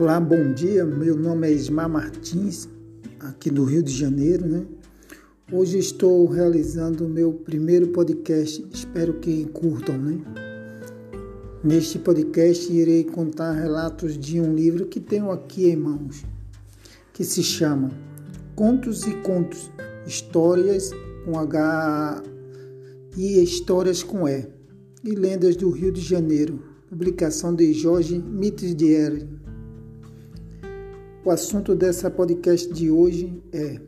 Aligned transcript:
Olá, 0.00 0.20
bom 0.20 0.52
dia. 0.52 0.84
Meu 0.84 1.16
nome 1.16 1.48
é 1.48 1.52
Ismar 1.52 1.88
Martins, 1.88 2.68
aqui 3.18 3.50
do 3.50 3.64
Rio 3.64 3.82
de 3.82 3.92
Janeiro, 3.92 4.46
né? 4.46 4.64
Hoje 5.50 5.76
estou 5.76 6.24
realizando 6.28 7.04
o 7.04 7.08
meu 7.08 7.32
primeiro 7.32 7.88
podcast, 7.88 8.64
espero 8.72 9.14
que 9.14 9.46
curtam, 9.46 9.98
né? 9.98 10.20
Neste 11.64 11.98
podcast 11.98 12.72
irei 12.72 13.02
contar 13.02 13.50
relatos 13.54 14.16
de 14.16 14.40
um 14.40 14.54
livro 14.54 14.86
que 14.86 15.00
tenho 15.00 15.32
aqui 15.32 15.68
em 15.68 15.74
mãos, 15.74 16.24
que 17.12 17.24
se 17.24 17.42
chama 17.42 17.90
Contos 18.54 19.04
e 19.04 19.14
Contos, 19.22 19.68
Histórias 20.06 20.92
com 21.24 21.36
H 21.36 22.22
e 23.16 23.42
Histórias 23.42 24.04
com 24.04 24.28
E, 24.28 24.46
e 25.02 25.10
Lendas 25.16 25.56
do 25.56 25.70
Rio 25.70 25.90
de 25.90 26.02
Janeiro, 26.02 26.62
publicação 26.88 27.52
de 27.52 27.72
Jorge 27.72 28.16
Mitdier. 28.16 29.37
O 31.28 31.30
assunto 31.30 31.74
dessa 31.74 32.10
podcast 32.10 32.72
de 32.72 32.90
hoje 32.90 33.42
é 33.52 33.78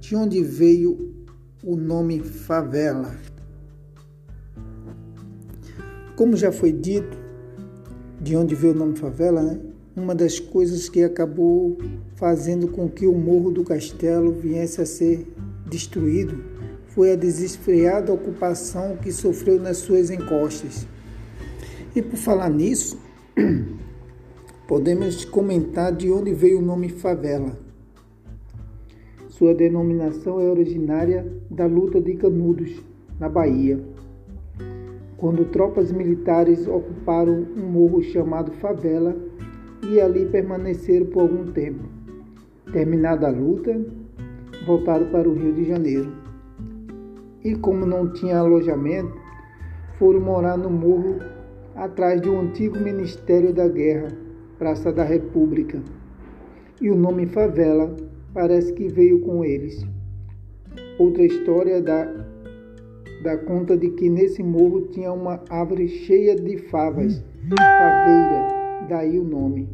de 0.00 0.16
onde 0.16 0.42
veio 0.42 1.14
o 1.62 1.76
nome 1.76 2.18
favela. 2.18 3.16
Como 6.16 6.36
já 6.36 6.50
foi 6.50 6.72
dito, 6.72 7.16
de 8.20 8.34
onde 8.34 8.56
veio 8.56 8.74
o 8.74 8.76
nome 8.76 8.96
favela, 8.96 9.42
né? 9.42 9.60
Uma 9.94 10.12
das 10.12 10.40
coisas 10.40 10.88
que 10.88 11.04
acabou 11.04 11.78
fazendo 12.16 12.66
com 12.66 12.88
que 12.88 13.06
o 13.06 13.14
Morro 13.14 13.52
do 13.52 13.62
Castelo 13.62 14.32
viesse 14.32 14.80
a 14.80 14.84
ser 14.84 15.24
destruído 15.64 16.42
foi 16.88 17.12
a 17.12 17.16
desesfreada 17.16 18.12
ocupação 18.12 18.96
que 18.96 19.12
sofreu 19.12 19.60
nas 19.60 19.76
suas 19.76 20.10
encostas. 20.10 20.84
E 21.94 22.02
por 22.02 22.16
falar 22.16 22.50
nisso, 22.50 22.98
podemos 24.66 25.24
comentar 25.24 25.92
de 25.92 26.10
onde 26.10 26.32
veio 26.32 26.58
o 26.58 26.62
nome 26.62 26.88
favela. 26.88 27.52
Sua 29.28 29.54
denominação 29.54 30.40
é 30.40 30.44
originária 30.44 31.26
da 31.50 31.66
luta 31.66 32.00
de 32.00 32.14
Canudos, 32.14 32.82
na 33.18 33.28
Bahia, 33.28 33.80
quando 35.16 35.44
tropas 35.44 35.92
militares 35.92 36.66
ocuparam 36.66 37.46
um 37.56 37.70
morro 37.70 38.02
chamado 38.02 38.52
Favela 38.52 39.16
e 39.88 40.00
ali 40.00 40.26
permaneceram 40.26 41.06
por 41.06 41.22
algum 41.22 41.52
tempo. 41.52 41.84
Terminada 42.72 43.28
a 43.28 43.30
luta, 43.30 43.80
voltaram 44.66 45.06
para 45.10 45.28
o 45.28 45.34
Rio 45.34 45.52
de 45.52 45.64
Janeiro. 45.64 46.12
E 47.44 47.54
como 47.54 47.84
não 47.86 48.12
tinha 48.12 48.38
alojamento, 48.38 49.16
foram 49.98 50.20
morar 50.20 50.56
no 50.56 50.70
morro 50.70 51.18
atrás 51.74 52.20
de 52.20 52.28
um 52.28 52.40
antigo 52.40 52.78
Ministério 52.78 53.52
da 53.52 53.68
Guerra 53.68 54.08
Praça 54.62 54.92
da 54.92 55.02
República. 55.02 55.82
E 56.80 56.88
o 56.88 56.94
nome 56.94 57.26
favela 57.26 57.96
parece 58.32 58.72
que 58.72 58.86
veio 58.86 59.18
com 59.22 59.44
eles. 59.44 59.84
Outra 61.00 61.24
história 61.24 61.82
dá, 61.82 62.04
dá 63.24 63.38
conta 63.38 63.76
de 63.76 63.90
que 63.90 64.08
nesse 64.08 64.40
morro 64.40 64.82
tinha 64.82 65.12
uma 65.12 65.42
árvore 65.50 65.88
cheia 65.88 66.36
de 66.36 66.58
favas, 66.58 67.24
faveira, 67.58 68.86
daí 68.88 69.18
o 69.18 69.24
nome, 69.24 69.68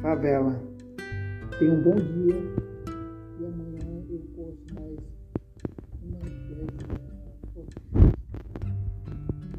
favela. 0.00 0.58
Tenha 1.58 1.74
um 1.74 1.82
bom 1.82 1.96
dia 1.96 2.42
e 3.38 3.44
amanhã 3.44 4.04
eu 4.08 4.20
posto 4.34 4.74
mais 4.74 4.96
uma 6.02 6.20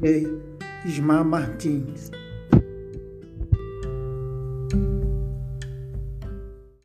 ideia. 0.02 0.28
É 0.82 0.88
Ismar 0.88 1.24
Martins. 1.24 2.10